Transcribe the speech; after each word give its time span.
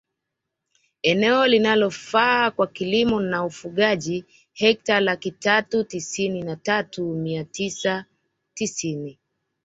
Eneo 1.01 1.47
linalofaa 1.47 2.51
kwa 2.51 2.67
kilimo 2.67 3.21
naufugaji 3.21 4.25
hekta 4.53 4.99
laki 4.99 5.31
tatu 5.31 5.85
sitini 5.89 6.41
na 6.43 6.55
tatu 6.55 7.05
mia 7.07 7.45
sita 7.51 8.05
tisini 8.53 9.19